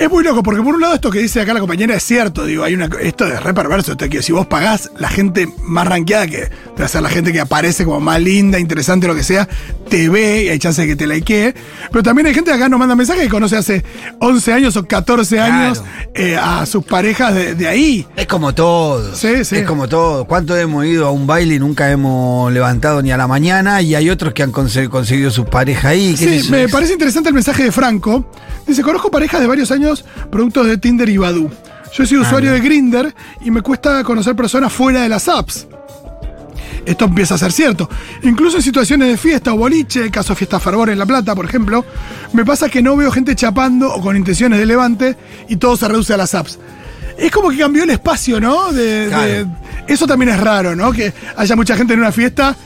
[0.00, 2.44] Es muy loco, porque por un lado esto que dice acá la compañera es cierto,
[2.46, 5.86] digo, hay una esto es re perverso, esto que si vos pagás, la gente más
[5.86, 9.46] ranqueada, que debe ser la gente que aparece como más linda, interesante, lo que sea,
[9.90, 11.54] te ve y hay chance de que te likee.
[11.90, 13.84] Pero también hay gente que acá nos manda mensajes que conoce hace
[14.20, 15.82] 11 años o 14 años
[16.14, 18.06] eh, a sus parejas de, de ahí.
[18.16, 19.14] Es como todo.
[19.14, 19.56] Sí, sí.
[19.56, 20.24] Es como todo.
[20.24, 23.82] ¿Cuánto hemos ido a un baile y nunca hemos levantado ni a la mañana?
[23.82, 26.14] Y hay otros que han conse- conseguido sus parejas ahí.
[26.18, 28.24] ¿Qué Sí, me parece interesante el mensaje de Franco.
[28.66, 29.89] Dice, conozco parejas de varios años,
[30.30, 31.50] productos de Tinder y Badoo.
[31.92, 35.66] Yo he sido usuario de Grinder y me cuesta conocer personas fuera de las apps.
[36.86, 37.88] Esto empieza a ser cierto.
[38.22, 41.84] Incluso en situaciones de fiesta o boliche, caso Fiesta Fervor en La Plata, por ejemplo,
[42.32, 45.16] me pasa que no veo gente chapando o con intenciones de levante
[45.48, 46.58] y todo se reduce a las apps.
[47.18, 48.72] Es como que cambió el espacio, ¿no?
[48.72, 49.46] De- de- Claro.
[49.88, 50.90] eso también es raro, ¿no?
[50.90, 52.56] Que haya mucha gente en una fiesta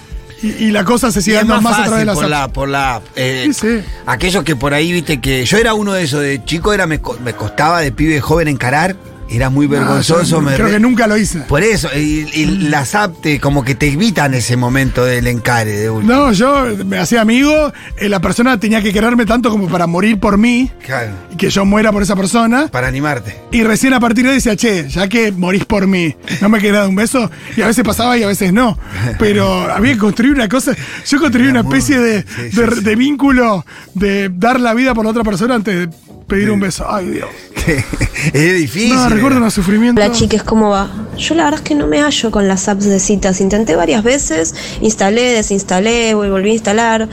[0.45, 2.49] y, y la cosa se es dando más, más, a través de las por la,
[2.49, 3.85] por la eh, Sí, sí.
[4.07, 7.01] Aquellos que por ahí, viste, que yo era uno de esos, de chico era me,
[7.23, 8.97] me costaba de pibe joven encarar,
[9.37, 10.37] era muy vergonzoso.
[10.41, 11.41] No, me creo re- que nunca lo hice.
[11.41, 15.73] Por eso, y, y las apps te- como que te evitan ese momento del encare
[15.73, 16.13] de último.
[16.13, 20.19] No, yo me hacía amigo, eh, la persona tenía que quererme tanto como para morir
[20.19, 22.69] por mí, Claro, y que yo muera por esa persona.
[22.69, 23.37] para animarte.
[23.53, 26.59] Y recién a partir de ahí decía, che, ya que morís por mí, no me
[26.61, 27.31] querés dar un beso.
[27.57, 28.79] Y a veces pasaba y a veces no.
[29.19, 30.73] Pero había que construir una cosa.
[31.07, 32.81] Yo construí una especie de, Sí, sí, de- sí.
[32.85, 35.89] de vínculo de dar la vida por la otra persona antes de
[36.27, 36.85] pedir un beso.
[36.89, 37.29] Ay, Dios.
[38.33, 38.95] es difícil.
[38.95, 39.41] No, recuerdo eh.
[39.41, 40.05] unos sufrimientos.
[40.05, 40.89] Hola chiques, ¿cómo va?
[41.17, 43.41] Yo la verdad es que no me hallo con las apps de citas.
[43.41, 47.09] Intenté varias veces, instalé, desinstalé, vol- volví a instalar.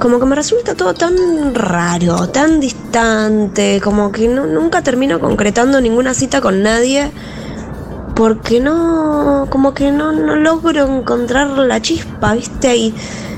[0.00, 5.80] Como que me resulta todo tan raro, tan distante, como que no- nunca termino concretando
[5.80, 7.10] ninguna cita con nadie.
[8.16, 12.76] Porque no, como que no, no logro encontrar la chispa, ¿viste?
[12.76, 12.94] Y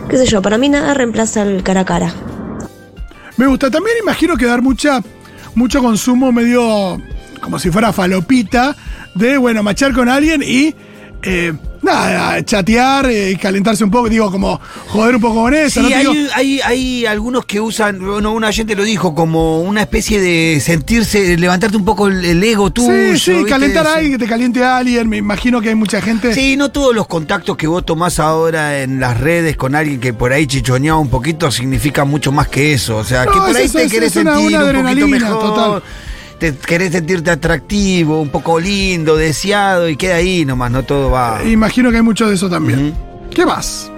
[0.09, 2.15] qué sé yo, para mí nada reemplaza el cara a cara.
[3.39, 3.71] Me gusta.
[3.71, 5.03] También imagino que dar mucha,
[5.57, 7.01] mucho consumo medio
[7.41, 8.77] como si fuera falopita
[9.15, 10.75] de, bueno, machar con alguien y,
[11.27, 14.09] eh, nada, chatear eh, y calentarse un poco.
[14.09, 15.83] Digo, como joder un poco con eso.
[15.83, 15.97] Sí, ¿no?
[15.97, 20.21] hay, Digo, hay, hay algunos que usan, bueno, una gente lo dijo, como una especie
[20.21, 22.89] de sentirse, levantarte un poco el, el ego tuyo.
[23.15, 23.51] sí, sí, ¿viste?
[23.51, 25.09] calentar a alguien, que te caliente a alguien.
[25.09, 26.33] Me imagino que hay mucha gente.
[26.35, 30.13] Sí, no todos los contactos que vos tomás ahora en las redes con alguien que
[30.15, 32.97] por ahí chichoneaba un poquito significan mucho más que eso.
[32.99, 35.09] O sea, No, que por ahí eso, te es- querés una- sentir una un poquito
[35.09, 35.39] mejor.
[35.41, 35.83] total.
[36.39, 41.41] Te querés sentirte atractivo, un poco lindo, deseado y queda ahí nomás, no todo va.
[41.45, 42.95] Imagino que hay mucho de eso también.
[43.35, 43.91] ¿Qué más?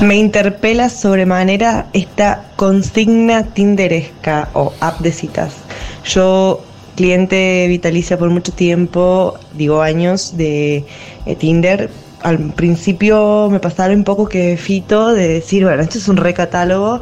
[0.00, 5.56] Me interpela sobremanera esta consigna tinderesca o app de citas.
[6.04, 6.62] Yo,
[6.96, 10.86] cliente vitalicia por mucho tiempo, digo años, de
[11.26, 11.90] eh, Tinder,
[12.22, 17.00] al principio me pasaba un poco que fito de decir, bueno, esto es un recatálogo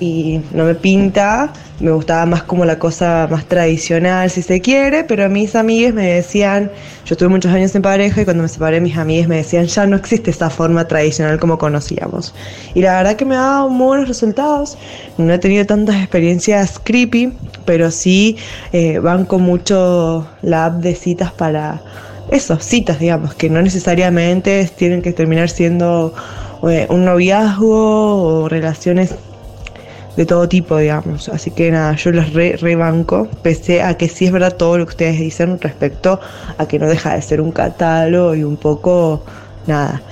[0.00, 5.04] y no me pinta, me gustaba más como la cosa más tradicional si se quiere,
[5.04, 6.70] pero mis amigas me decían,
[7.04, 9.86] yo estuve muchos años en pareja y cuando me separé mis amigas me decían, ya
[9.86, 12.34] no existe esa forma tradicional como conocíamos.
[12.74, 14.78] Y la verdad que me ha dado muy buenos resultados,
[15.18, 17.32] no he tenido tantas experiencias creepy,
[17.64, 18.36] pero sí
[18.72, 21.82] eh, banco mucho la app de citas para
[22.30, 26.12] eso, citas, digamos, que no necesariamente tienen que terminar siendo
[26.68, 29.14] eh, un noviazgo o relaciones
[30.16, 31.28] de todo tipo, digamos.
[31.28, 34.86] Así que nada, yo las re, rebanco, pese a que sí es verdad todo lo
[34.86, 36.20] que ustedes dicen respecto
[36.58, 39.24] a que no deja de ser un catálogo y un poco,
[39.66, 40.02] nada,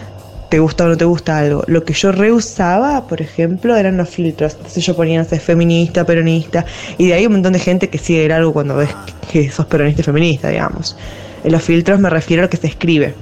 [0.48, 1.64] te gusta o no te gusta algo.
[1.66, 4.54] Lo que yo reusaba, por ejemplo, eran los filtros.
[4.54, 6.64] Entonces yo ponía, no sé, feminista, peronista,
[6.98, 8.90] y de ahí un montón de gente que sigue algo cuando ves
[9.32, 10.96] que sos peronista y feminista, digamos.
[11.42, 13.14] En los filtros me refiero a lo que se escribe.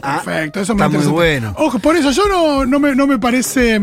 [0.00, 1.54] Perfecto, eso me está muy bueno.
[1.58, 3.80] Ojo, por eso yo no, no, me, no me parece.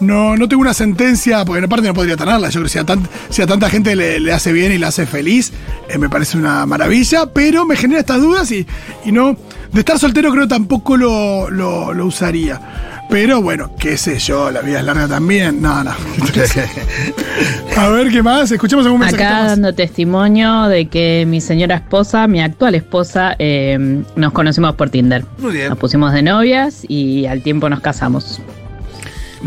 [0.00, 2.48] No, no tengo una sentencia, porque aparte no podría tenerla.
[2.50, 4.78] Yo creo que si a, tan- si a tanta gente le, le hace bien y
[4.78, 5.52] le hace feliz,
[5.88, 8.66] eh, me parece una maravilla, pero me genera estas dudas y,
[9.04, 9.36] y no.
[9.72, 12.60] De estar soltero creo tampoco lo, lo, lo usaría.
[13.08, 15.62] Pero bueno, qué sé yo, la vida es larga también.
[15.62, 15.92] No, no.
[17.76, 19.22] A ver qué más, escuchemos algún mensaje.
[19.24, 24.90] Acá dando testimonio de que mi señora esposa, mi actual esposa, eh, nos conocimos por
[24.90, 25.24] Tinder.
[25.38, 25.68] Muy bien.
[25.68, 28.40] Nos pusimos de novias y al tiempo nos casamos.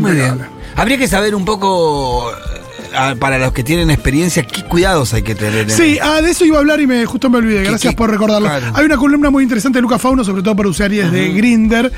[0.00, 0.40] Muy bien.
[0.76, 2.32] Habría que saber un poco,
[3.18, 5.68] para los que tienen experiencia, qué cuidados hay que tener.
[5.68, 7.64] en- Sí, ah, de eso iba a hablar y me justo me olvidé.
[7.64, 8.48] Gracias qué- por recordarlo.
[8.48, 8.66] claro.
[8.74, 11.92] Hay una columna muy interesante de Lucas Fauno, sobre todo para usuarios de Grinder.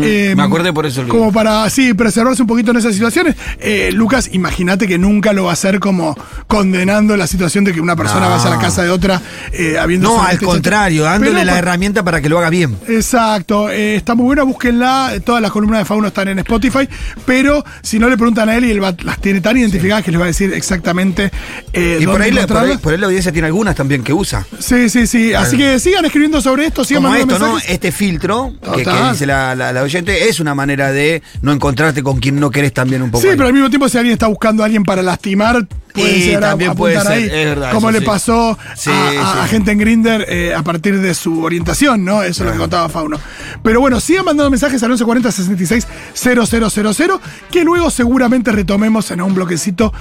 [0.00, 1.02] Eh, Me acordé por eso.
[1.02, 1.12] Luis.
[1.12, 3.34] Como para, sí, preservarse un poquito en esas situaciones.
[3.58, 7.80] Eh, Lucas, imagínate que nunca lo va a hacer como condenando la situación de que
[7.80, 8.30] una persona No.
[8.30, 9.20] vaya a la casa de otra
[9.52, 12.76] eh, habiendo No, al contrario, dándole Pero, la herramienta para que lo haga bien.
[12.88, 15.14] Exacto, eh, está muy buena, búsquenla.
[15.24, 16.88] Todas las columnas de Fauno están en Spotify.
[17.24, 20.10] Pero si no le preguntan a él y él va- las tiene tan identificadas que
[20.10, 21.30] les va a decir exactamente
[21.72, 24.12] eh, Y por ahí, la, por, ahí, por ahí la audiencia tiene algunas también que
[24.12, 24.46] usa.
[24.58, 25.34] Sí, sí, sí.
[25.34, 27.58] Así que sigan escribiendo sobre esto, sigan Como mandando esto, ¿no?
[27.72, 32.18] Este filtro que, dice la, la- la oyente es una manera de no encontrarte con
[32.18, 33.22] quien no querés también un poco.
[33.22, 33.36] Sí, ahí.
[33.36, 36.74] pero al mismo tiempo si alguien está buscando a alguien para lastimar, puede a también
[36.74, 37.24] puede ser, ahí.
[37.24, 38.04] es verdad, como le sí.
[38.04, 39.16] pasó Sí, a, sí.
[39.42, 42.22] a gente en Grinder a partir de su orientación, ¿no?
[42.22, 43.18] Eso es lo que contaba Fauno.
[43.62, 49.34] Pero bueno, sigan mandando mensajes al 1140 66 000, que luego seguramente retomemos en un
[49.34, 49.92] bloquecito